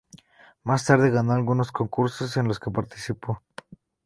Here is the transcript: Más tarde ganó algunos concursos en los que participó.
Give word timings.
Más 0.63 0.83
tarde 0.83 1.11
ganó 1.11 1.33
algunos 1.33 1.71
concursos 1.71 2.35
en 2.37 2.47
los 2.47 2.59
que 2.59 2.71
participó. 2.71 3.43